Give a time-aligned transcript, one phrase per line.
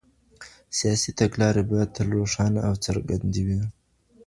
[0.77, 3.59] سياسي تګلاري بايد تل روښانه او څرګندې وي.